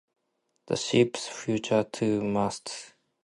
[0.65, 2.93] The ships feature two masts.